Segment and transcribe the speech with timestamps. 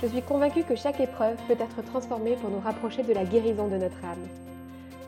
[0.00, 3.66] Je suis convaincue que chaque épreuve peut être transformée pour nous rapprocher de la guérison
[3.66, 4.28] de notre âme.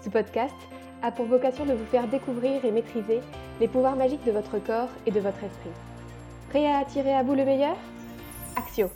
[0.02, 0.54] Ce podcast
[1.02, 3.20] a pour vocation de vous faire découvrir et maîtriser
[3.60, 5.70] les pouvoirs magiques de votre corps et de votre esprit.
[6.48, 7.76] Prêt à attirer à vous le meilleur?
[8.56, 8.88] Axio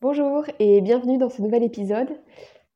[0.00, 2.08] Bonjour et bienvenue dans ce nouvel épisode.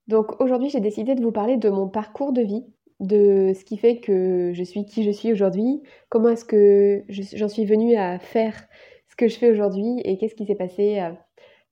[0.06, 2.66] Donc aujourd'hui j'ai décidé de vous parler de mon parcours de vie,
[3.00, 7.48] de ce qui fait que je suis qui je suis aujourd'hui, comment est-ce que j'en
[7.48, 8.68] suis venue à faire
[9.14, 11.12] ce que je fais aujourd'hui et qu'est-ce qui s'est passé euh,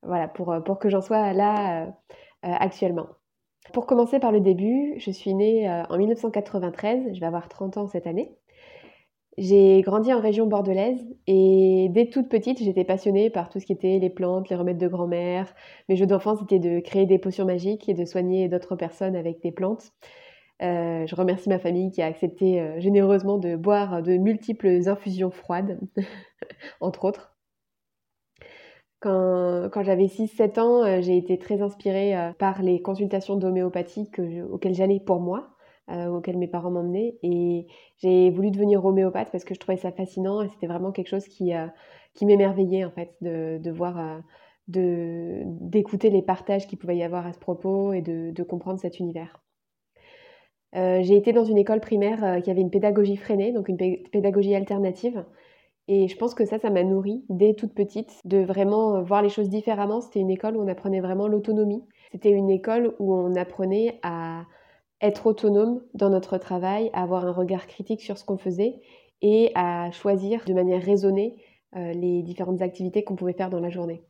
[0.05, 3.09] voilà, pour, pour que j'en sois là euh, euh, actuellement.
[3.73, 7.87] Pour commencer par le début, je suis née en 1993, je vais avoir 30 ans
[7.87, 8.37] cette année.
[9.39, 13.73] J'ai grandi en région bordelaise et dès toute petite, j'étais passionnée par tout ce qui
[13.73, 15.55] était les plantes, les remèdes de grand-mère.
[15.89, 19.41] Mes jeux d'enfance, c'était de créer des potions magiques et de soigner d'autres personnes avec
[19.41, 19.93] des plantes.
[20.63, 25.31] Euh, je remercie ma famille qui a accepté euh, généreusement de boire de multiples infusions
[25.31, 25.81] froides,
[26.81, 27.32] entre autres.
[29.03, 34.09] Quand, j'avais 6-7 ans, euh, j'ai été très inspirée par les consultations d'homéopathie
[34.51, 35.53] auxquelles j'allais pour moi.
[35.91, 37.19] Euh, auquel mes parents m'emmenaient.
[37.23, 37.67] Et
[37.99, 41.27] j'ai voulu devenir homéopathe parce que je trouvais ça fascinant et c'était vraiment quelque chose
[41.27, 41.67] qui, euh,
[42.23, 44.21] m'émerveillait en fait, de, voir, euh,
[44.69, 49.43] d'écouter les partages qu'il pouvait y avoir à ce propos et de comprendre cet univers.
[50.73, 55.25] j'ai été dans une école primaire qui avait une pédagogie freinée, donc une pédagogie alternative.
[55.95, 59.29] Et je pense que ça, ça m'a nourri dès toute petite de vraiment voir les
[59.29, 60.01] choses différemment.
[60.01, 61.85] C'était une école où on apprenait vraiment l'autonomie.
[62.13, 64.47] C'était une école où on apprenait à
[65.03, 68.81] être autonome dans notre travail, avoir un regard critique sur ce qu'on faisait
[69.21, 71.37] et à choisir de manière raisonnée
[71.77, 74.03] euh, les différentes activités qu'on pouvait faire dans la journée.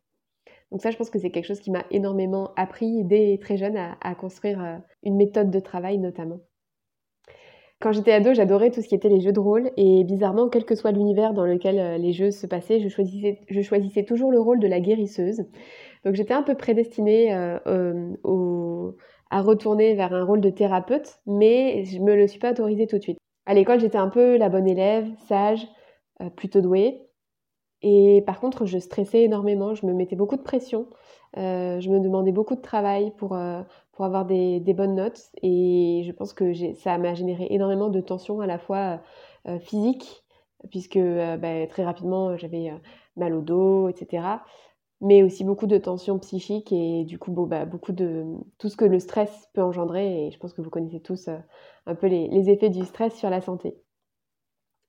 [0.71, 3.77] Donc ça, je pense que c'est quelque chose qui m'a énormément appris dès très jeune
[3.77, 6.39] à, construire euh, une méthode de travail notamment.
[7.83, 10.65] Quand j'étais ado, j'adorais tout ce qui était les jeux de rôle et bizarrement, quel
[10.65, 14.61] que soit l'univers dans lequel euh, les jeux se passaient, je choisissais, toujours le rôle
[14.61, 15.45] de la guérisseuse.
[16.05, 17.37] Donc j'étais un peu prédestinée
[18.25, 18.97] au,
[19.33, 22.99] à retourner vers un rôle de thérapeute, mais je me le suis pas autorisé tout
[22.99, 23.19] de suite.
[23.47, 25.67] À l'école, j'étais un peu la bonne élève, sage,
[26.21, 27.09] euh, plutôt douée.
[27.81, 30.87] Et par contre, je stressais énormément, je me mettais beaucoup de pression,
[31.39, 35.31] euh, je me demandais beaucoup de travail pour, euh, pour avoir des, bonnes notes.
[35.43, 39.01] Et je pense que ça m'a généré énormément de tensions à la fois
[39.61, 40.25] physiques,
[40.71, 42.73] puisque bah, très rapidement, j'avais
[43.17, 44.39] mal au dos, etc
[45.03, 48.25] mais aussi beaucoup de tensions psychiques et du coup bah, beaucoup de
[48.59, 51.37] tout ce que le stress peut engendrer et je pense que vous connaissez tous euh,
[51.87, 53.77] un peu les, effets du stress sur la santé.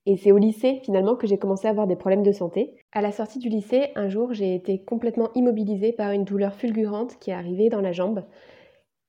[0.06, 2.76] Et c'est au lycée finalement que j'ai commencé à avoir des problèmes de santé.
[2.92, 7.18] À la sortie du lycée, un jour j'ai été complètement immobilisée par une douleur fulgurante
[7.20, 8.24] qui est arrivée dans la jambe.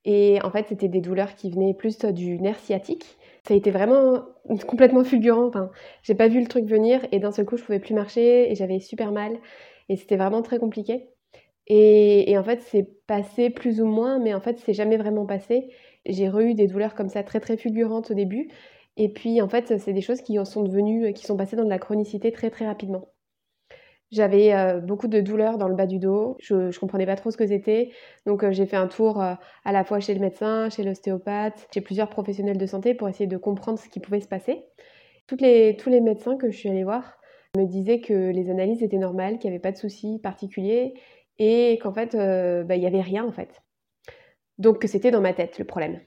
[0.05, 3.17] Et en fait c'était des douleurs qui venaient plus du nerf sciatique.
[3.47, 4.23] Ça a été vraiment
[4.67, 5.47] complètement fulgurant.
[5.49, 5.71] Enfin,
[6.03, 8.55] j'ai pas vu le truc venir et d'un seul coup je pouvais plus marcher et
[8.55, 9.39] j'avais super mal.
[9.89, 11.09] Et c'était vraiment très compliqué.
[11.67, 15.71] Et, en fait, c'est passé plus ou moins, mais en fait, c'est jamais vraiment passé.
[16.07, 18.51] J'ai eu des douleurs comme ça très très fulgurantes au début.
[18.97, 21.71] Et puis, en fait, c'est des choses qui sont devenues, qui sont passées dans de
[21.71, 23.14] la chronicité très très rapidement.
[24.15, 27.33] J'avais euh, beaucoup de douleurs dans le bas du dos, je, ne comprenais pas trop
[27.33, 27.91] ce que c'était,
[28.27, 31.67] donc euh, j'ai fait un tour euh, à la fois chez le médecin, chez l'ostéopathe,
[31.75, 34.67] chez plusieurs professionnels de santé pour essayer de comprendre ce qui pouvait se passer.
[35.27, 37.19] Toutes les, tous les médecins que je suis allée voir
[37.57, 40.95] me disait que les analyses étaient normales, qu'il n'y avait pas de soucis particuliers
[41.41, 43.63] et qu'en fait, bah, il n'y avait rien en fait.
[44.59, 46.01] Donc que c'était dans ma tête le problème.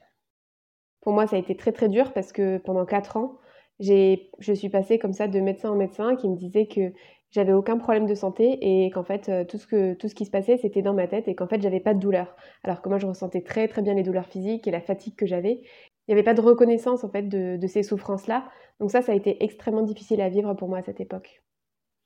[1.02, 3.38] Pour moi, ça a été très très dur parce que pendant 4 ans,
[3.80, 6.94] je suis passée comme ça de médecin en médecin qui me disait que
[7.32, 10.82] j'avais aucun problème de santé et qu'en fait euh, tout ce, qui se passait c'était
[10.82, 12.36] dans ma tête et qu'en fait j'avais pas de douleur.
[12.64, 15.26] Alors que moi je ressentais très très bien les douleurs physiques et la fatigue que
[15.26, 15.62] j'avais
[16.08, 18.50] il n'y avait pas de reconnaissance en fait de, ces souffrances-là.
[18.80, 21.44] Donc ça, ça a été extrêmement difficile à vivre pour moi à cette époque.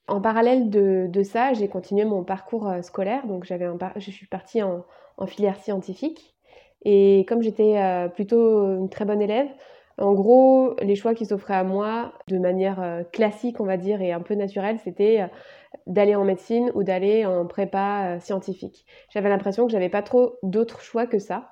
[0.07, 3.27] En parallèle de, ça, j'ai continué mon parcours euh, scolaire.
[3.27, 3.67] Donc j'avais
[3.97, 4.83] je suis partie en,
[5.27, 6.35] filière scientifique.
[6.83, 9.49] Et comme j'étais euh, plutôt une très bonne élève,
[9.97, 14.01] en gros, les choix qui s'offraient à moi de manière euh, classique, on va dire,
[14.01, 15.29] et un peu naturelle, c'était
[15.87, 18.85] d'aller en médecine ou d'aller en prépa scientifique.
[19.09, 21.51] J'avais l'impression que j'avais pas trop d'autres choix que ça.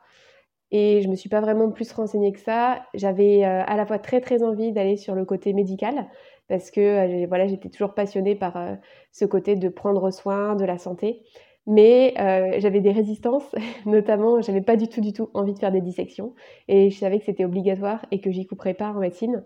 [0.72, 2.86] Et je me suis pas vraiment plus renseignée que ça.
[2.94, 6.08] J'avais euh, à la fois très très envie d'aller sur le côté médical
[6.48, 8.76] parce que euh, voilà, j'étais toujours passionnée par euh,
[9.12, 11.24] ce côté de prendre soin de la santé.
[11.68, 13.44] Mais euh, j'avais des résistances,
[13.86, 16.34] notamment, j'avais pas du tout, du tout envie de faire des dissections.
[16.68, 19.44] Et je savais que c'était obligatoire et que j'y couperais pas en médecine.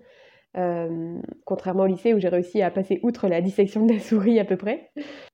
[0.55, 4.39] Euh, contrairement au lycée où j'ai réussi à passer outre la dissection de la souris
[4.39, 4.91] à peu près.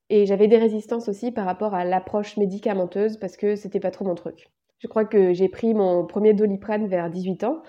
[0.10, 4.06] Et j'avais des résistances aussi par rapport à l'approche médicamenteuse parce que c'était pas trop
[4.06, 4.50] mon truc.
[4.80, 7.62] Je crois que j'ai pris mon premier doliprane vers 18 ans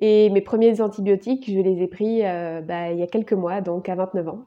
[0.00, 3.60] et mes premiers antibiotiques, je les ai pris euh, bah, il y a quelques mois,
[3.60, 4.46] donc à 29 ans.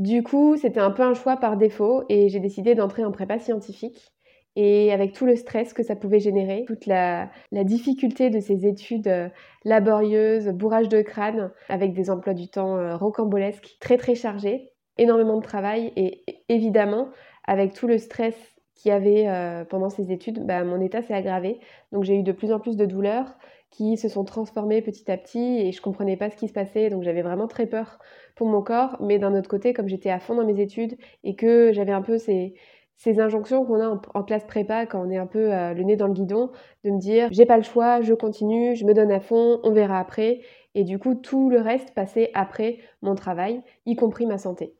[0.00, 3.38] Du coup, c'était un peu un choix par défaut et j'ai décidé d'entrer en prépa
[3.38, 4.10] scientifique.
[4.56, 9.08] Et avec tout le stress que ça pouvait générer, toute la, difficulté de ces études
[9.08, 9.28] euh,
[9.66, 15.36] laborieuses, bourrage de crâne, avec des emplois du temps euh, rocambolesques, très très chargés, énormément
[15.36, 17.10] de travail et évidemment,
[17.46, 18.34] avec tout le stress
[18.76, 21.60] qu'il y avait euh, pendant ces études, bah, mon état s'est aggravé.
[21.92, 23.36] Donc j'ai eu de plus en plus de douleurs
[23.70, 26.90] qui se sont transformées petit à petit et je comprenais pas ce qui se passait.
[26.90, 27.98] Donc j'avais vraiment très peur
[28.34, 28.96] pour mon corps.
[29.00, 32.02] Mais d'un autre côté, comme j'étais à fond dans mes études et que j'avais un
[32.02, 32.54] peu ces,
[32.96, 35.96] ces injonctions qu'on a en, classe prépa quand on est un peu euh, le nez
[35.96, 36.50] dans le guidon,
[36.84, 39.72] de me dire j'ai pas le choix, je continue, je me donne à fond, on
[39.72, 40.40] verra après.
[40.74, 44.74] Et du coup, tout le reste passait après mon travail, y compris ma santé.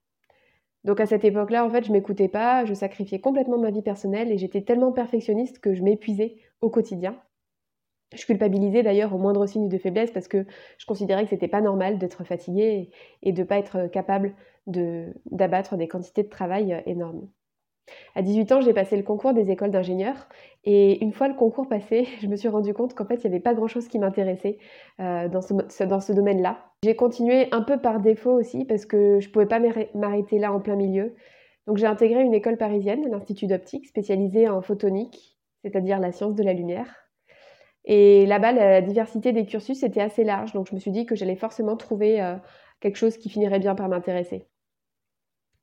[0.84, 4.30] Donc à cette époque-là, en fait, je m'écoutais pas, je sacrifiais complètement ma vie personnelle
[4.30, 7.16] et j'étais tellement perfectionniste que je m'épuisais au quotidien.
[8.14, 10.46] Je culpabilisais d'ailleurs au moindre signe de faiblesse parce que
[10.78, 12.90] je considérais que c'était pas normal d'être fatiguée
[13.22, 14.34] et de pas être capable
[14.66, 17.28] d'abattre des quantités de travail euh, énormes.
[18.14, 20.28] À 18 ans, j'ai passé le concours des écoles d'ingénieurs
[20.64, 23.34] et une fois le concours passé, je me suis rendu compte qu'en fait, il n'y
[23.34, 24.58] avait pas grand-chose qui m'intéressait
[25.00, 26.58] euh, dans ce, dans ce domaine-là.
[26.84, 29.60] J'ai continué un peu par défaut aussi parce que je ne pouvais pas
[29.94, 31.14] m'arrêter là en plein milieu.
[31.66, 36.42] Donc j'ai intégré une école parisienne, l'Institut d'optique, spécialisée en photonique, c'est-à-dire la science de
[36.42, 36.99] la lumière.
[37.92, 41.16] Et là-bas, la diversité des cursus était assez large, donc je me suis dit que
[41.16, 42.36] j'allais forcément trouver euh,
[42.78, 44.46] quelque chose qui finirait bien par m'intéresser.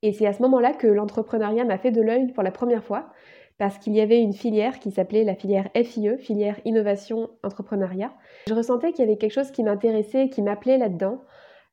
[0.02, 3.14] Et c'est à ce moment-là que l'entrepreneuriat m'a fait de l'œil pour la première fois,
[3.58, 8.14] parce qu'il y avait une filière qui s'appelait la filière FIE, filière innovation entrepreneuriat.
[8.50, 11.24] Je ressentais qu'il y avait quelque chose qui m'intéressait, qui m'appelait là-dedans,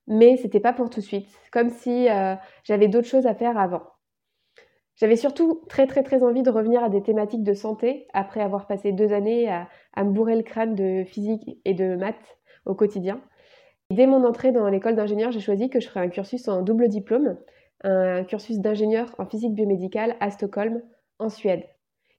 [0.07, 3.59] mais c'était pas pour tout de suite, comme si euh, j'avais d'autres choses à faire
[3.59, 3.83] avant.
[4.97, 8.67] J'avais surtout très très très envie de revenir à des thématiques de santé après avoir
[8.67, 12.75] passé deux années à, à me bourrer le crâne de physique et de maths au
[12.75, 13.21] quotidien.
[13.91, 16.89] Dès mon entrée dans l'école d'ingénieur, j'ai choisi que je ferais un cursus en double
[16.89, 17.37] diplôme
[17.85, 20.83] un cursus d'ingénieur en physique biomédicale à Stockholm,
[21.19, 21.65] en Suède.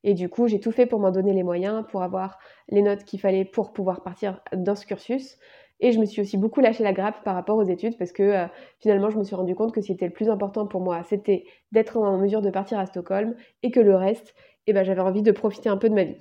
[0.04, 2.38] Et du coup, j'ai tout fait pour m'en donner les moyens, pour avoir
[2.69, 5.38] les notes qu'il fallait pour pouvoir partir dans ce cursus.
[5.80, 8.24] Et je me suis aussi beaucoup lâché la grappe par rapport aux études parce que
[8.24, 8.48] euh,
[8.80, 11.98] finalement, je me suis rendu compte que c'était le plus important pour moi, c'était d'être
[11.98, 14.36] en mesure de partir à Stockholm et que le reste,
[14.68, 16.18] eh ben, j'avais envie de profiter un peu de ma vie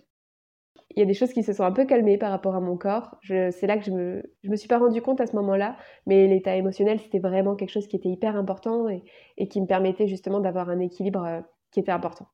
[0.91, 2.77] il y a des choses qui se sont un peu calmées par rapport à mon
[2.77, 3.17] corps.
[3.23, 6.27] C'est là que je me, je me suis pas rendu compte à ce moment-là, mais
[6.27, 10.41] l'état émotionnel, c'était vraiment quelque chose qui était hyper important et, qui me permettait justement
[10.41, 11.41] d'avoir un équilibre euh,
[11.73, 12.27] qui était important.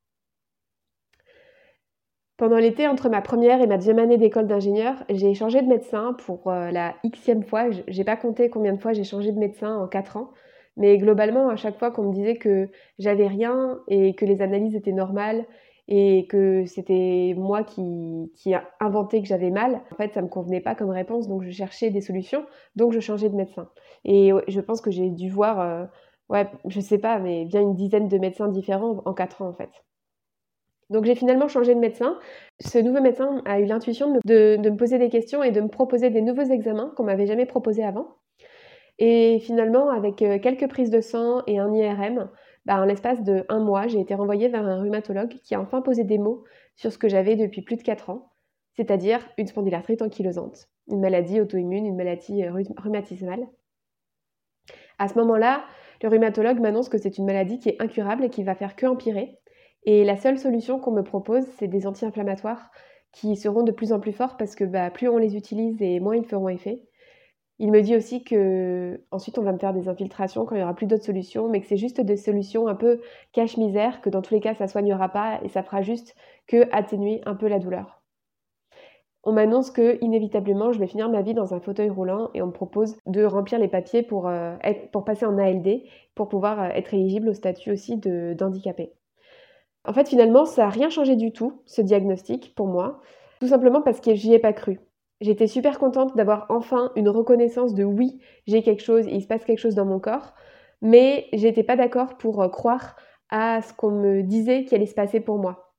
[2.40, 6.14] Pendant l'été, entre ma première et ma deuxième année d'école d'ingénieur, j'ai changé de médecin
[6.24, 7.66] pour euh, la xème fois.
[7.86, 10.30] J'ai pas compté combien de fois j'ai changé de médecin en quatre ans,
[10.78, 14.74] mais globalement, à chaque fois qu'on me disait que j'avais rien et que les analyses
[14.74, 15.44] étaient normales
[15.86, 20.74] et que c'était moi qui, qui que j'avais mal, en fait, ça me convenait pas
[20.74, 23.68] comme réponse, donc je cherchais des solutions, donc je changeais de médecin.
[24.06, 25.84] Et je pense que j'ai dû voir, euh,
[26.30, 29.54] ouais, je sais pas, mais bien une dizaine de médecins différents en quatre ans, en
[29.54, 29.68] fait.
[30.90, 32.18] Donc j'ai finalement changé de médecin.
[32.58, 36.10] Ce nouveau médecin a eu l'intuition de, me poser des questions et de me proposer
[36.10, 38.16] des nouveaux examens qu'on m'avait jamais proposés avant.
[38.98, 42.28] Et finalement, avec euh, quelques prises de sang et un IRM,
[42.66, 45.80] bah, en l'espace de un mois, j'ai été renvoyée vers un rhumatologue qui a enfin
[45.80, 46.44] posé des mots
[46.76, 48.32] sur ce que j'avais depuis plus de 4 ans,
[48.76, 53.46] c'est-à-dire une spondylarthrite ankylosante, une maladie auto-immune, une maladie euh, rhumatismale.
[54.98, 55.64] À ce moment-là,
[56.02, 58.86] le rhumatologue m'annonce que c'est une maladie qui est incurable et qui va faire que
[58.86, 59.39] empirer.
[59.84, 62.70] Et la seule solution qu'on me propose, c'est des anti-inflammatoires
[63.12, 66.00] qui seront de plus en plus forts parce que bah, plus on les utilise et
[66.00, 66.82] moins ils feront effet.
[67.58, 70.64] Il me dit aussi que ensuite on va me faire des infiltrations quand il n'y
[70.64, 73.00] aura plus d'autres solutions, mais que c'est juste des solutions un peu
[73.32, 76.14] cache-misère, que dans tous les cas ça soignera pas et ça fera juste
[76.46, 78.02] que atténuer un peu la douleur.
[79.24, 82.46] On m'annonce que inévitablement je vais finir ma vie dans un fauteuil roulant et on
[82.46, 84.56] me propose de remplir les papiers pour, euh,
[84.92, 85.82] pour passer en ALD,
[86.14, 88.94] pour pouvoir euh, être éligible au statut aussi d'handicapé.
[89.84, 93.00] En fait finalement ça n'a rien changé du tout, ce diagnostic pour moi,
[93.40, 94.80] tout simplement parce que j'y ai pas cru.
[95.20, 99.44] J'étais super contente d'avoir enfin une reconnaissance de oui, j'ai quelque chose, il se passe
[99.44, 100.34] quelque chose dans mon corps,
[100.82, 102.96] mais j'étais pas d'accord pour euh, croire
[103.28, 105.74] à ce qu'on me disait qui allait se passer pour moi.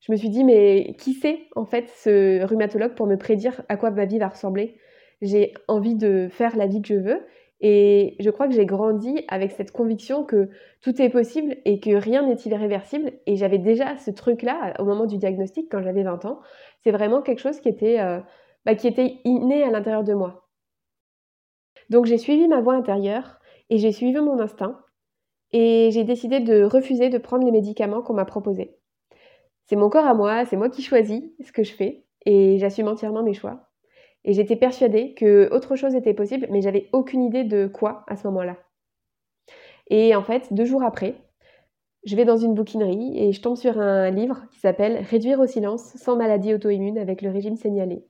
[0.00, 3.76] Je me suis dit, mais qui c'est en fait ce rhumatologue pour me prédire à
[3.76, 4.78] quoi ma vie va ressembler?
[5.20, 7.20] J'ai envie de faire la vie que je veux
[7.60, 10.48] Et je crois que j'ai grandi avec cette conviction que
[10.80, 13.12] tout est possible et que rien n'est irréversible.
[13.26, 16.40] Et j'avais déjà ce truc-là au moment du diagnostic, quand j'avais 20 ans.
[16.82, 18.20] C'est vraiment quelque chose qui était, euh,
[18.64, 20.48] bah, qui était inné à l'intérieur de moi.
[21.90, 24.80] Donc j'ai suivi ma voix intérieure et j'ai suivi mon instinct.
[25.52, 28.76] Et j'ai décidé de refuser de prendre les médicaments qu'on m'a proposés.
[29.66, 32.88] C'est mon corps à moi, c'est moi qui choisis ce que je fais et j'assume
[32.88, 33.69] entièrement mes choix.
[34.24, 38.16] Et j'étais persuadée que autre chose était possible, mais j'avais aucune idée de quoi à
[38.16, 38.56] ce moment-là.
[39.88, 41.16] Et en fait, deux jours après,
[42.04, 45.46] je vais dans une bouquinerie et je tombe sur un livre qui s'appelle Réduire au
[45.46, 48.06] silence sans maladie auto-immune avec le régime signalé.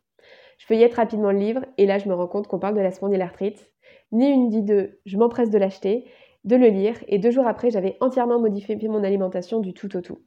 [0.58, 2.92] Je feuillette rapidement le livre et là je me rends compte qu'on parle de la
[2.92, 3.72] spondylarthrite.
[4.12, 6.04] Ni une ni deux, je m'empresse de l'acheter,
[6.44, 10.00] de le lire et deux jours après j'avais entièrement modifié mon alimentation du tout au
[10.00, 10.18] tout.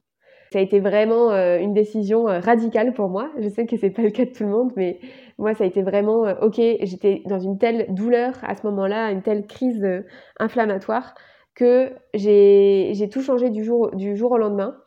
[0.53, 3.31] Ça a été vraiment euh, une décision euh, radicale pour moi.
[3.39, 4.99] Je sais que c'est pas le cas de tout le monde, mais
[5.39, 6.57] moi, ça a été vraiment euh, OK.
[6.57, 9.83] J'étais dans une telle douleur à ce moment-là, une telle crise
[10.39, 11.15] inflammatoire,
[11.55, 14.77] que j'ai tout changé du jour, au lendemain.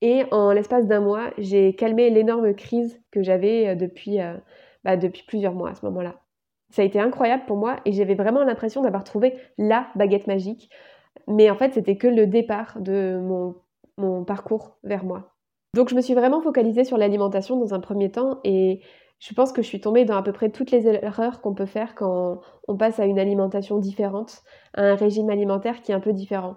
[0.00, 3.76] Et en l'espace d'un mois, j'ai calmé l'énorme crise que j'avais
[4.82, 6.16] bah, depuis plusieurs mois à ce moment-là.
[6.70, 10.68] Ça a été incroyable pour moi et j'avais vraiment l'impression d'avoir trouvé la baguette magique.
[11.28, 13.54] Mais en fait, c'était que le départ de mon
[13.98, 15.32] mon parcours vers moi.
[15.74, 18.80] Donc je me suis vraiment focalisée sur l'alimentation dans un premier temps et
[19.18, 21.66] je pense que je suis tombée dans à peu près toutes les erreurs qu'on peut
[21.66, 24.42] faire quand on passe à une alimentation différente,
[24.74, 26.56] à un régime alimentaire qui est un peu différent.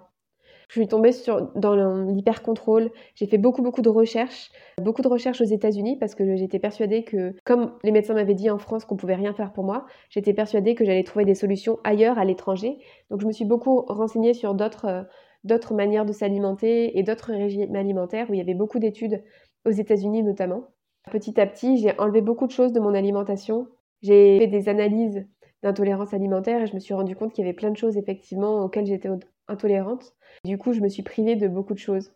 [0.68, 1.76] Je suis tombée sur, dans
[2.06, 2.90] l'hyper-contrôle.
[3.14, 4.50] J'ai fait beaucoup, beaucoup de recherches,
[4.82, 8.50] beaucoup de recherches aux États-Unis parce que j'étais persuadée que, comme les médecins m'avaient dit
[8.50, 11.78] en France qu'on pouvait rien faire pour moi, j'étais persuadée que j'allais trouver des solutions
[11.84, 12.78] ailleurs, à l'étranger.
[13.10, 15.02] Donc je me suis beaucoup renseignée sur d'autres euh,
[15.46, 19.22] d'autres manières de s'alimenter et d'autres régimes alimentaires où il y avait beaucoup d'études
[19.64, 20.64] aux États-Unis notamment.
[21.10, 23.68] Petit à petit, j'ai enlevé beaucoup de choses de mon alimentation.
[24.02, 25.26] J'ai fait des analyses
[25.62, 28.64] d'intolérance alimentaire et je me suis rendu compte qu'il y avait plein de choses effectivement
[28.64, 29.08] auxquelles j'étais
[29.48, 30.14] intolérante.
[30.44, 32.12] Du coup, je me suis privée de beaucoup de choses.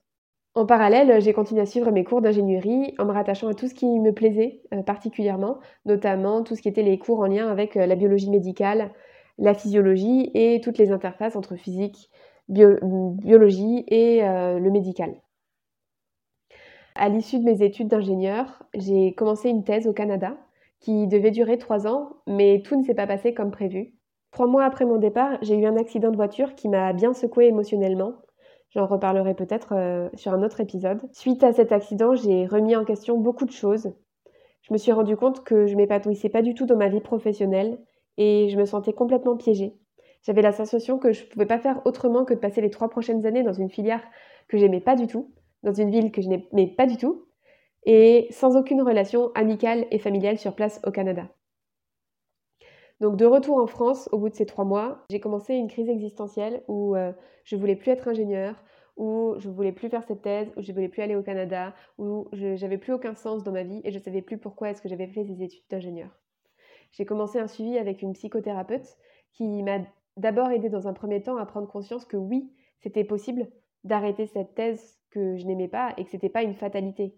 [0.54, 3.74] En parallèle, j'ai continué à suivre mes cours d'ingénierie en me rattachant à tout ce
[3.74, 7.76] qui me plaisait euh, particulièrement, notamment tout ce qui était les cours en lien avec
[7.76, 8.90] euh, la biologie médicale,
[9.38, 12.10] la physiologie et toutes les interfaces entre physique,
[12.48, 15.14] biologie et euh, le médical.
[16.94, 20.36] À l'issue de mes études d'ingénieur, j'ai commencé une thèse au Canada
[20.80, 23.94] qui devait durer trois ans, mais tout ne s'est pas passé comme prévu.
[24.32, 27.46] Trois mois après mon départ, j'ai eu un accident de voiture qui m'a bien secoué
[27.46, 28.14] émotionnellement.
[28.70, 31.00] J'en reparlerai peut-être euh, sur un autre épisode.
[31.12, 33.92] Suite à cet accident, j'ai remis en question beaucoup de choses.
[34.62, 37.78] Je me suis rendu compte que je m'épanouissais pas du tout dans ma vie professionnelle
[38.16, 39.74] et je me sentais complètement piégée.
[40.22, 42.90] J'avais la sensation que je ne pouvais pas faire autrement que de passer les trois
[42.90, 44.02] prochaines années dans une filière
[44.48, 47.26] que j'aimais pas du tout, dans une ville que je n'aimais pas du tout,
[47.84, 51.28] et sans aucune relation amicale et familiale sur place au Canada.
[53.00, 55.88] Donc de retour en France, au bout de ces trois mois, j'ai commencé une crise
[55.88, 57.12] existentielle où je euh,
[57.44, 58.62] je voulais plus être ingénieur,
[58.98, 62.28] où je voulais plus faire cette thèse, où je voulais plus aller au Canada, où
[62.32, 64.90] je n'avais plus aucun sens dans ma vie et je savais plus pourquoi est-ce que
[64.90, 66.10] j'avais fait ces études d'ingénieur.
[66.92, 68.98] J'ai commencé un suivi avec une psychothérapeute
[69.32, 69.78] qui m'a
[70.16, 73.50] d'abord aider dans un premier temps à prendre conscience que oui, c'était possible
[73.84, 77.16] d'arrêter cette thèse que je n'aimais pas et que ce n'était pas une fatalité.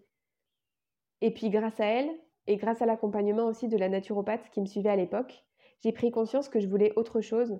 [1.21, 2.09] Et puis grâce à elle,
[2.47, 5.45] et grâce à l'accompagnement aussi de la naturopathe qui me suivait à l'époque,
[5.81, 7.59] j'ai pris conscience que je voulais autre chose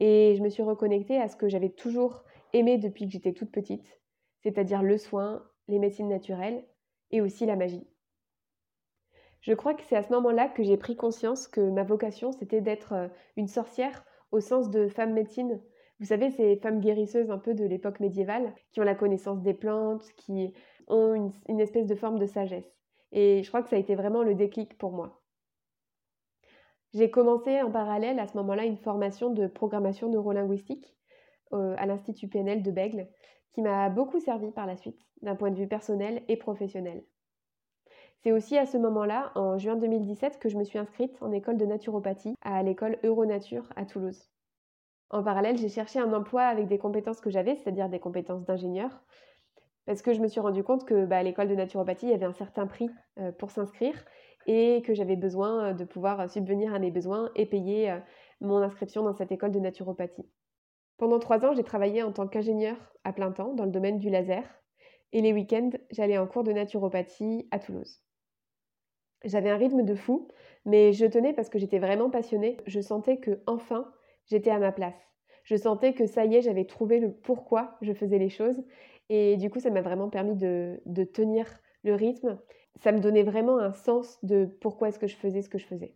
[0.00, 3.50] et je me suis reconnectée à ce que j'avais toujours aimé depuis que j'étais toute
[3.50, 4.00] petite,
[4.42, 6.64] c'est-à-dire le soin, les médecines naturelles
[7.10, 7.86] et aussi la magie.
[9.40, 12.60] Je crois que c'est à ce moment-là que j'ai pris conscience que ma vocation, c'était
[12.60, 14.04] d'être euh, une sorcière
[14.36, 15.60] au sens de femme médecine.
[15.98, 19.54] Vous savez, ces femmes guérisseuses un peu de l'époque médiévale, qui ont la connaissance des
[19.54, 20.52] plantes, qui
[20.88, 22.70] ont une, espèce de forme de sagesse.
[23.12, 25.22] Et je crois que ça a été vraiment le déclic pour moi.
[26.92, 30.96] J'ai commencé en parallèle à ce moment-là une formation de programmation neurolinguistique
[31.52, 33.08] euh, à l'Institut PNL de Bègle,
[33.52, 37.04] qui m'a beaucoup servi par la suite, d'un point de vue personnel et professionnel.
[38.26, 41.58] C'est aussi à ce moment-là, en juin 2017, que je me suis inscrite en école
[41.58, 44.32] de naturopathie à l'école Euronature à Toulouse.
[45.10, 48.90] En parallèle, j'ai cherché un emploi avec des compétences que j'avais, c'est-à-dire des compétences d'ingénieur,
[49.84, 52.14] parce que je me suis rendu compte que bah, à l'école de naturopathie, il y
[52.14, 52.90] avait un certain prix
[53.20, 54.04] euh, pour s'inscrire
[54.48, 58.00] et que j'avais besoin euh, de pouvoir subvenir à mes besoins et payer euh,
[58.40, 60.28] mon inscription dans cette école de naturopathie.
[60.96, 64.10] Pendant trois ans, j'ai travaillé en tant qu'ingénieur à plein temps dans le domaine du
[64.10, 64.42] laser
[65.12, 68.02] et les week-ends, j'allais en cours de naturopathie à Toulouse.
[69.26, 70.28] J'avais un rythme de fou,
[70.64, 72.56] mais je tenais parce que j'étais vraiment passionnée.
[72.66, 73.92] Je sentais que enfin
[74.26, 74.94] j'étais à ma place.
[75.44, 78.62] Je sentais que ça y est, j'avais trouvé le pourquoi je faisais les choses.
[79.08, 80.80] Et du coup, ça m'a vraiment permis de,
[81.12, 81.46] tenir
[81.84, 82.38] le rythme.
[82.82, 85.66] Ça me donnait vraiment un sens de pourquoi est-ce que je faisais ce que je
[85.66, 85.94] faisais.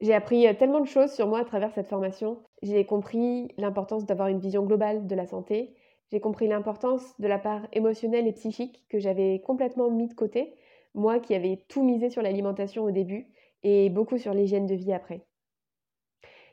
[0.00, 2.42] J'ai appris tellement de choses sur moi à travers cette formation.
[2.62, 5.74] J'ai compris l'importance d'avoir une vision globale de la santé.
[6.12, 10.54] J'ai compris l'importance de la part émotionnelle et psychique que j'avais complètement mis de côté,
[10.94, 13.28] moi qui avais tout misé sur l'alimentation au début
[13.62, 15.24] et beaucoup sur l'hygiène de vie après.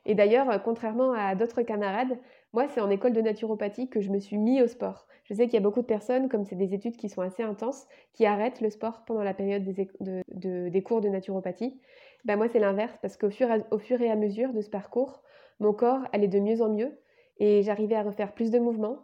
[0.05, 2.17] Et d'ailleurs, contrairement à d'autres camarades,
[2.53, 5.07] moi, c'est en école de naturopathie que je me suis mis au sport.
[5.25, 7.43] Je sais qu'il y a beaucoup de personnes, comme c'est des études qui sont assez
[7.43, 11.79] intenses, qui arrêtent le sport pendant la période des, cours de naturopathie.
[12.23, 13.49] Ben moi, c'est l'inverse, parce qu'au fur,
[13.79, 15.21] fur, et à mesure de ce parcours,
[15.59, 16.97] mon corps allait de mieux en mieux
[17.39, 18.99] et j'arrivais à refaire plus de mouvements.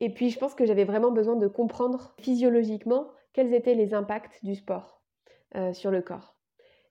[0.00, 4.44] Et puis, je pense que j'avais vraiment besoin de comprendre physiologiquement quels étaient les impacts
[4.44, 5.02] du sport
[5.56, 6.36] euh, sur le corps.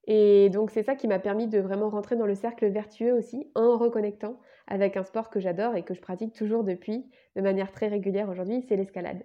[0.06, 3.52] Et donc c'est ça qui m'a permis de vraiment rentrer dans le cercle vertueux aussi
[3.56, 7.72] en reconnectant avec un sport que j'adore et que je pratique toujours depuis de manière
[7.72, 9.24] très régulière aujourd'hui, c'est l'escalade.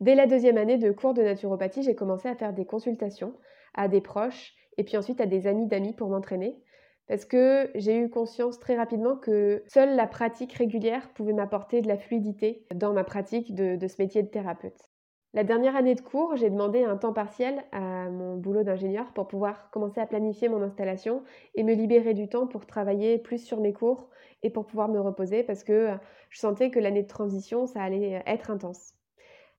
[0.00, 3.34] Dès la deuxième année de cours de naturopathie, j'ai commencé à faire des consultations
[3.74, 6.62] à des proches et puis ensuite à des amis d'amis pour m'entraîner
[7.06, 11.88] parce que j'ai eu conscience très rapidement que seule la pratique régulière pouvait m'apporter de
[11.88, 14.90] la fluidité dans ma pratique de, de ce métier de thérapeute.
[15.36, 19.28] La dernière année de cours, j'ai demandé un temps partiel à mon boulot d'ingénieur pour
[19.28, 21.22] pouvoir commencer à planifier mon installation
[21.54, 24.08] et me libérer du temps pour travailler plus sur mes cours
[24.42, 25.90] et pour pouvoir me reposer parce que
[26.30, 28.94] je sentais que l'année de transition, ça allait être intense.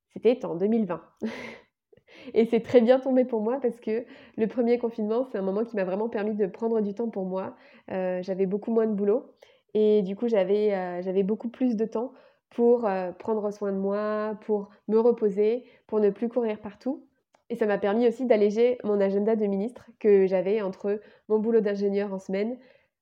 [0.08, 1.00] C'était en 2020.
[2.34, 4.04] et c'est très bien tombé pour moi parce que
[4.36, 7.26] le premier confinement, c'est un moment qui m'a vraiment permis de prendre du temps pour
[7.26, 7.56] moi.
[7.92, 9.32] Euh, j'avais beaucoup moins de boulot
[9.76, 12.14] et du coup, j'avais euh, beaucoup plus de temps
[12.50, 17.08] pour euh, prendre soin de moi, pour me reposer, pour ne plus courir partout.
[17.50, 21.00] Et ça m'a permis aussi d'alléger mon agenda de ministre que j'avais entre
[21.30, 22.58] mon boulot d'ingénieur en semaine,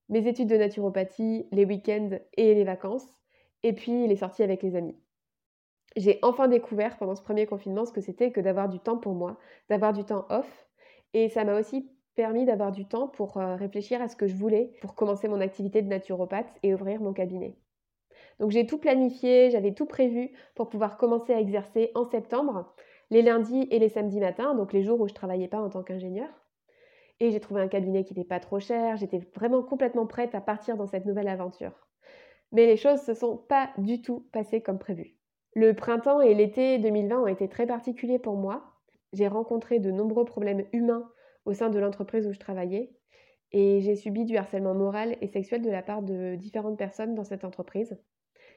[0.09, 3.07] mes études de naturopathie, les week-ends et les vacances,
[3.63, 4.95] et puis les sorties avec les amis.
[5.95, 9.13] J'ai enfin découvert pendant ce premier confinement ce que c'était que d'avoir du temps pour
[9.13, 10.67] moi, d'avoir du temps off,
[11.13, 14.35] et ça m'a aussi permis d'avoir du temps pour euh, réfléchir à ce que je
[14.35, 17.55] voulais pour commencer mon activité de naturopathe et ouvrir mon cabinet.
[18.39, 22.73] Donc j'ai tout planifié, j'avais tout prévu pour pouvoir commencer à exercer en septembre,
[23.09, 25.69] les lundis et les samedis matins, donc les jours où je ne travaillais pas en
[25.69, 26.29] tant qu'ingénieur.
[27.19, 30.41] Et j'ai trouvé un cabinet qui n'était pas trop cher, j'étais vraiment complètement prête à
[30.41, 31.87] partir dans cette nouvelle aventure.
[32.51, 35.15] Mais les choses ne se sont pas du tout passées comme prévu.
[35.53, 38.73] Le printemps et l'été 2020 ont été très particuliers pour moi.
[39.13, 41.09] J'ai rencontré de nombreux problèmes humains
[41.45, 42.91] au sein de l'entreprise où je travaillais
[43.51, 47.23] et j'ai subi du harcèlement moral et sexuel de la part de différentes personnes dans
[47.23, 47.97] cette entreprise.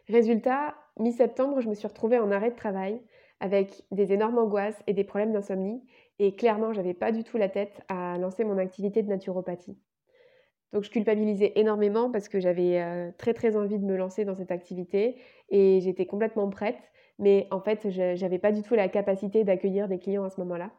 [0.08, 3.02] Résultat, mi-septembre, je me suis retrouvée en arrêt de travail
[3.40, 5.82] avec des énormes angoisses et des problèmes d'insomnie.
[6.18, 9.78] Et clairement, j'avais pas du tout la tête à lancer mon activité de naturopathie.
[10.72, 14.34] Donc je culpabilisais énormément parce que j'avais euh, très très envie de me lancer dans
[14.34, 15.16] cette activité
[15.50, 16.90] et j'étais complètement prête.
[17.18, 20.40] Mais en fait, je n'avais pas du tout la capacité d'accueillir des clients à ce
[20.40, 20.72] moment-là.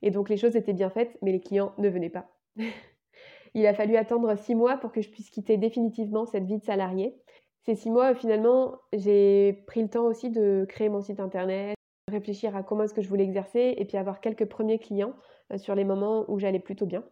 [0.00, 2.30] Et donc les choses étaient bien faites, mais les clients ne venaient pas.
[3.54, 6.64] Il a fallu attendre six mois pour que je puisse quitter définitivement cette vie de
[6.64, 7.14] salarié
[7.64, 11.76] ces six mois, finalement, j'ai pris le temps aussi de créer mon site internet,
[12.10, 15.14] réfléchir à comment est-ce que je voulais exercer et puis avoir quelques premiers clients
[15.52, 17.04] euh, sur les moments où j'allais plutôt bien.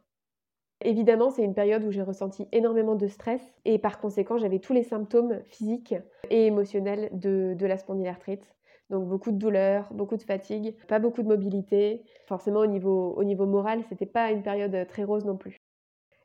[0.82, 4.72] Évidemment, c'est une période où j'ai ressenti énormément de stress et par conséquent, j'avais tous
[4.72, 5.94] les symptômes physiques
[6.30, 8.54] et émotionnels de, la spondylarthrite.
[8.88, 12.02] Donc beaucoup de douleurs, beaucoup de fatigue, pas beaucoup de mobilité.
[12.26, 15.58] Forcément, au niveau, au niveau moral, c'était pas une période très rose non plus.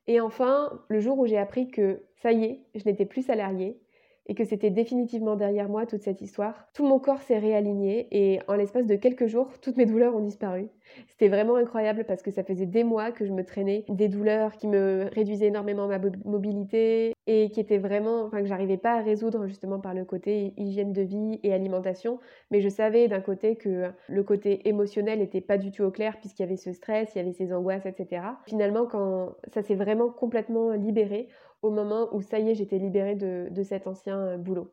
[0.07, 3.79] Et enfin, le jour où j'ai appris que ça y est, je n'étais plus salariée,
[4.27, 8.39] et que c'était définitivement derrière moi toute cette histoire, tout mon corps s'est réaligné et
[8.47, 10.69] en l'espace de quelques jours, toutes mes douleurs ont disparu.
[11.07, 14.55] C'était vraiment incroyable parce que ça faisait des mois que je me traînais des douleurs
[14.55, 19.01] qui me réduisaient énormément ma mobilité et qui étaient vraiment, enfin que j'arrivais pas à
[19.01, 22.19] résoudre justement par le côté hygiène de vie et alimentation,
[22.51, 26.17] mais je savais d'un côté que le côté émotionnel n'était pas du tout au clair
[26.19, 28.21] puisqu'il y avait ce stress, il y avait ces angoisses, etc.
[28.45, 31.29] Finalement, quand ça s'est vraiment complètement libéré,
[31.65, 34.71] au moment où ça y est, j'étais libérée de, cet ancien euh, boulot.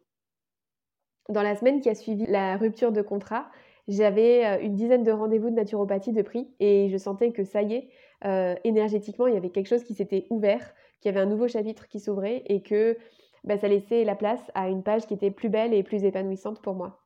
[1.28, 3.50] Dans la semaine qui a suivi la rupture de contrat,
[3.88, 7.62] j'avais euh, une dizaine de rendez-vous de naturopathie de prix et je sentais que ça
[7.62, 7.88] y est,
[8.24, 11.48] euh, énergétiquement, il y avait quelque chose qui s'était ouvert, qu'il y avait un nouveau
[11.48, 12.96] chapitre qui s'ouvrait et que
[13.44, 16.60] bah, ça laissait la place à une page qui était plus belle et plus épanouissante
[16.60, 17.00] pour moi.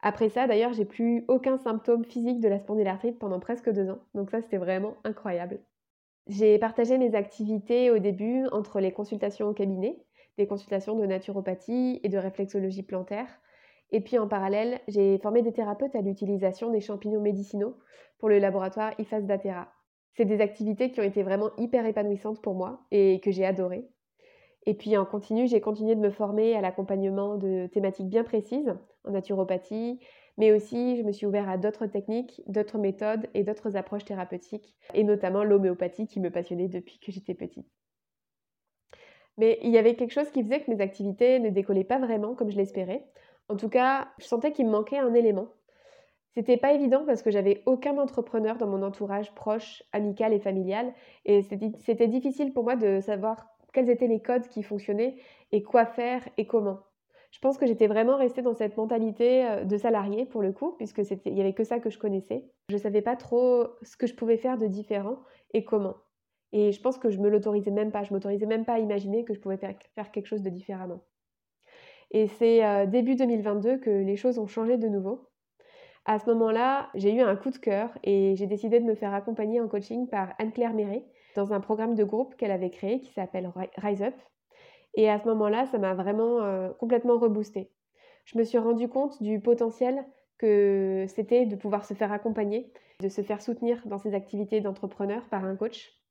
[0.00, 4.00] Après ça, d'ailleurs, j'ai plus aucun symptôme physique de la spondylarthrite pendant presque deux ans.
[4.14, 5.60] Donc ça, c'était vraiment incroyable.
[6.28, 9.98] J'ai partagé mes activités au début entre les consultations au cabinet,
[10.38, 13.28] des consultations de naturopathie et de réflexologie plantaire.
[13.90, 17.76] Et puis en parallèle, j'ai formé des thérapeutes à l'utilisation des champignons médicinaux
[18.18, 19.68] pour le laboratoire IFAS d'Atera.
[20.14, 23.88] C'est des activités qui ont été vraiment hyper épanouissantes pour moi et que j'ai adorées.
[24.64, 28.74] Et puis en continu, j'ai continué de me former à l'accompagnement de thématiques bien précises
[29.04, 29.98] en naturopathie,
[30.36, 34.76] mais aussi je me suis ouvert à d'autres techniques, d'autres méthodes et d'autres approches thérapeutiques,
[34.94, 37.68] et notamment l'homéopathie qui me passionnait depuis que j'étais petite.
[39.38, 42.34] Mais il y avait quelque chose qui faisait que mes activités ne décollaient pas vraiment
[42.34, 43.06] comme je l'espérais.
[43.48, 45.48] En tout cas, je sentais qu'il me manquait un élément.
[46.34, 50.94] C'était pas évident parce que j'avais aucun entrepreneur dans mon entourage proche, amical et familial,
[51.26, 55.16] et c'était difficile pour moi de savoir quels étaient les codes qui fonctionnaient
[55.52, 56.80] et quoi faire et comment.
[57.32, 60.72] Je pense que j'étais vraiment restée dans cette mentalité euh, de salarié pour le coup,
[60.76, 62.44] puisque il y avait que ça que je connaissais.
[62.68, 65.18] Je savais pas trop ce que je pouvais faire de différent
[65.54, 65.96] et comment.
[66.52, 68.04] Et je pense que je me l'autorisais même pas.
[68.04, 71.00] Je m'autorisais même pas à imaginer que je pouvais faire, quelque chose de différemment.
[72.10, 75.30] Et c'est euh, début 2022 que les choses ont changé de nouveau.
[76.04, 79.14] À ce moment-là, j'ai eu un coup de cœur et j'ai décidé de me faire
[79.14, 83.12] accompagner en coaching par Anne-Claire Méret dans un programme de groupe qu'elle avait créé qui
[83.12, 84.14] s'appelle Rise Up.
[84.94, 87.70] Et à ce moment-là, ça m'a vraiment euh, complètement reboosté.
[88.24, 90.04] Je me suis rendu compte du potentiel
[90.38, 95.28] que c'était de pouvoir se faire accompagner, de se faire soutenir dans ses activités d'entrepreneur
[95.28, 96.02] par un coach.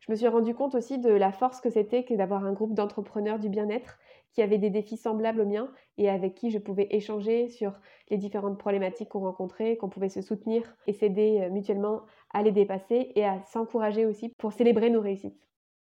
[0.00, 2.74] Je me suis rendu compte aussi de la force que c'était que d'avoir un groupe
[2.74, 3.98] d'entrepreneurs du bien-être
[4.32, 7.72] qui avaient des défis semblables aux miens et avec qui je pouvais échanger sur
[8.10, 12.02] les différentes problématiques qu'on rencontrait, qu'on pouvait se soutenir et s'aider euh, mutuellement
[12.32, 15.40] à les dépasser et à s'encourager aussi pour célébrer nos réussites.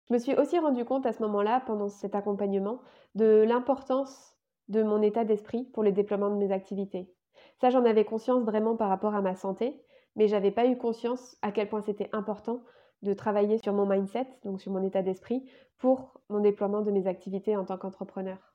[0.10, 2.80] Je me suis aussi rendu compte à ce moment-là, pendant cet accompagnement,
[3.16, 4.36] de l'importance
[4.68, 7.14] de mon état d'esprit pour le déploiement de mes activités.
[7.62, 9.82] Ça, j'en avais conscience vraiment par rapport à ma santé,
[10.16, 12.64] mais j'avais pas eu conscience à quel point c'était important
[13.02, 15.46] de travailler sur mon mindset, donc sur mon état d'esprit,
[15.78, 18.54] pour mon déploiement de mes activités en tant qu'entrepreneur.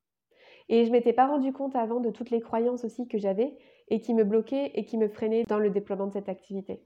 [0.68, 3.56] Et je m'étais pas rendu compte avant de toutes les croyances aussi que j'avais
[3.88, 6.82] et qui me bloquaient et qui me freinaient dans le déploiement de cette activité.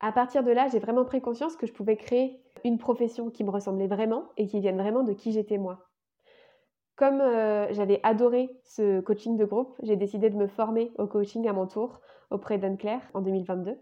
[0.00, 3.44] À partir de là, j'ai vraiment pris conscience que je pouvais créer une profession qui
[3.44, 5.90] me ressemblait vraiment et qui vienne vraiment de qui j'étais moi.
[6.96, 11.46] Comme euh, j'avais adoré ce coaching de groupe, j'ai décidé de me former au coaching
[11.48, 13.78] à mon tour auprès d'Anne-Claire en 2022.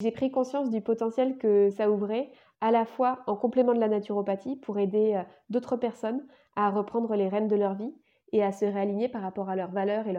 [0.00, 3.88] J'ai pris conscience du potentiel que ça ouvrait à la fois en complément de la
[3.88, 7.94] naturopathie pour aider euh, d'autres personnes à reprendre les rênes de leur vie
[8.32, 10.12] et à se réaligner par rapport à leurs valeurs et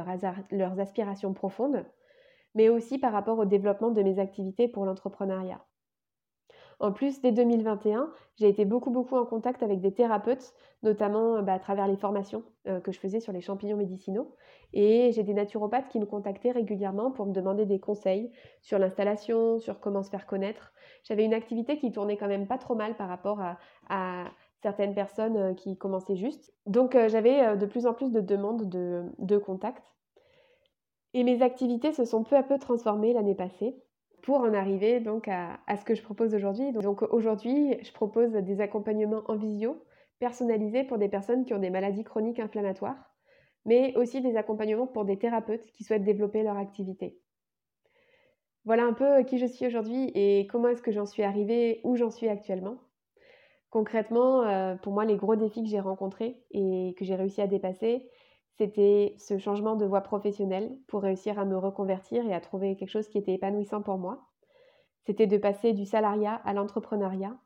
[0.51, 1.85] leurs aspirations profondes,
[2.55, 5.61] mais aussi par rapport au développement de mes activités pour l'entrepreneuriat.
[6.79, 11.53] En plus, dès 2021, j'ai été beaucoup, beaucoup en contact avec des thérapeutes, notamment bah,
[11.53, 14.35] à travers les formations euh, que je faisais sur les champignons médicinaux.
[14.73, 19.57] Et j'ai des naturopathes qui me contactaient régulièrement pour me demander des conseils sur l'installation,
[19.59, 20.73] sur comment se faire connaître.
[21.03, 23.39] J'avais une activité qui tournait quand même pas trop mal par rapport
[23.89, 24.25] à,
[24.61, 26.51] certaines personnes euh, qui commençaient juste.
[26.65, 29.94] Donc euh, j'avais de plus en plus de demandes de, de contact.
[31.15, 33.73] Et mes activités se sont peu à peu transformées l'année passée
[34.21, 36.73] pour en arriver donc à, ce que je propose aujourd'hui.
[36.73, 39.81] Donc aujourd'hui, je propose des accompagnements en visio
[40.19, 43.15] personnalisés pour des personnes qui ont des maladies chroniques inflammatoires,
[43.63, 47.17] mais aussi des accompagnements pour des thérapeutes qui souhaitent développer leur activité.
[48.65, 51.95] Voilà un peu qui je suis aujourd'hui et comment est-ce que j'en suis arrivée, où
[51.95, 52.75] j'en suis actuellement.
[53.69, 57.47] Concrètement, euh, pour moi, les gros défis que j'ai rencontrés et que j'ai réussi à
[57.47, 58.09] dépasser,
[58.57, 62.89] c'était ce changement de voie professionnelle pour réussir à me reconvertir et à trouver quelque
[62.89, 64.29] chose qui était épanouissant pour moi.
[65.05, 67.37] C'était de passer du salariat à l'entrepreneuriat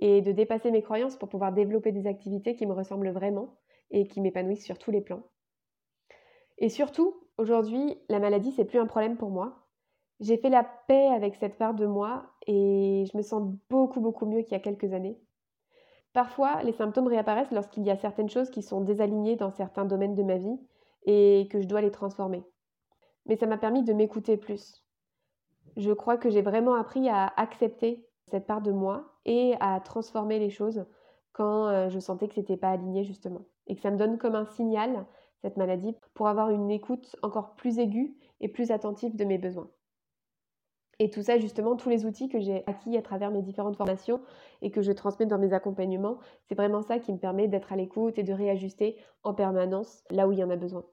[0.00, 3.58] et de dépasser mes croyances pour pouvoir développer des activités qui me ressemblent vraiment
[3.90, 5.22] et qui m'épanouissent sur tous les plans.
[6.58, 9.68] Et surtout, aujourd'hui, la maladie, c'est plus un problème pour moi.
[10.20, 14.26] J'ai fait la paix avec cette part de moi et je me sens beaucoup, beaucoup
[14.26, 15.20] mieux qu'il y a quelques années.
[16.16, 20.14] Parfois, les symptômes réapparaissent lorsqu'il y a certaines choses qui sont désalignées dans certains domaines
[20.14, 20.58] de ma vie
[21.04, 22.42] et que je dois les transformer.
[23.26, 24.82] Mais ça m'a permis de m'écouter plus.
[25.76, 30.38] Je crois que j'ai vraiment appris à accepter cette part de moi et à transformer
[30.38, 30.86] les choses
[31.34, 33.42] quand euh, je sentais que c'était pas aligné justement.
[33.66, 35.04] Et que ça me donne comme un signal,
[35.42, 39.68] cette maladie, pour avoir une écoute encore plus aiguë et plus attentive de mes besoins.
[40.98, 44.22] Et tout ça, justement, tous les outils que j'ai acquis à travers mes différentes formations
[44.62, 47.76] et que je transmets dans mes accompagnements, c'est vraiment ça qui me permet d'être à
[47.76, 50.84] l'écoute et de réajuster en permanence là où il y en a besoin.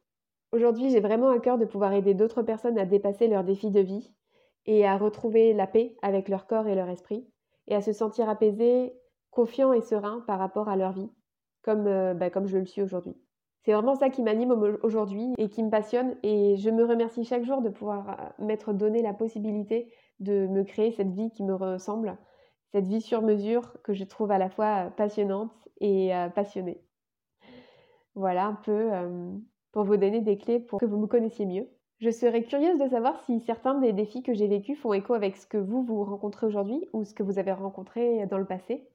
[0.51, 3.79] Aujourd'hui, j'ai vraiment à cœur de pouvoir aider d'autres personnes à dépasser leurs défis de
[3.79, 4.13] vie
[4.65, 7.27] et à retrouver la paix avec leur corps et leur esprit
[7.67, 8.93] et à se sentir apaisés,
[9.31, 11.09] confiants et sereins par rapport à leur vie,
[11.61, 13.15] comme, euh, bah, comme je le suis aujourd'hui.
[13.63, 14.51] C'est vraiment ça qui m'anime
[14.83, 16.15] aujourd'hui et qui me passionne.
[16.21, 20.63] Et je me remercie chaque jour de pouvoir euh, m'être donné la possibilité de me
[20.63, 22.17] créer cette vie qui me ressemble,
[22.71, 26.83] cette vie sur mesure que je trouve à la fois passionnante et euh, passionnée.
[28.15, 29.31] Voilà un peu euh,
[29.71, 31.69] pour vous donner des clés pour que vous me connaissiez mieux.
[31.99, 35.37] Je serais curieuse de savoir si certains des défis que j'ai vécus font écho avec
[35.37, 38.89] ce que vous vous rencontrez aujourd'hui ou ce que vous avez rencontré dans le passé.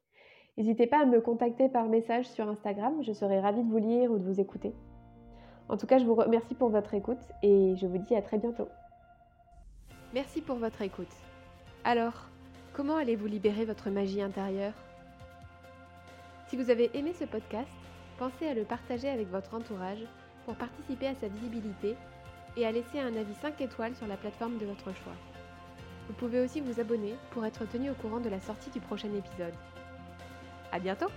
[0.59, 4.11] N'hésitez pas à me contacter par message sur Instagram, je serai ravie de vous lire
[4.11, 4.75] ou de vous écouter.
[5.69, 8.39] En tout cas, je vous remercie pour votre écoute et je vous dis à très
[8.39, 8.67] bientôt.
[10.15, 11.15] Merci pour votre écoute.
[11.85, 12.25] Alors,
[12.73, 14.73] comment allez-vous libérer votre magie intérieure?
[16.49, 17.71] Si vous avez aimé ce podcast,
[18.19, 20.05] pensez à le partager avec votre entourage
[20.45, 21.95] pour participer à sa visibilité
[22.57, 25.15] et à laisser un avis 5 étoiles sur la plateforme de votre choix.
[26.09, 29.15] Vous pouvez aussi vous abonner pour être tenu au courant de la sortie du prochain
[29.15, 29.55] épisode.
[30.73, 31.09] À bientôt!